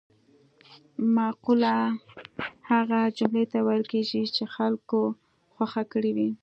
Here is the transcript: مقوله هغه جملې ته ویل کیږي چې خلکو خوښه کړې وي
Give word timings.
مقوله 1.15 1.73
هغه 2.71 2.99
جملې 3.17 3.45
ته 3.51 3.57
ویل 3.65 3.83
کیږي 3.93 4.23
چې 4.35 4.43
خلکو 4.55 4.99
خوښه 5.53 5.83
کړې 5.91 6.11
وي 6.17 6.29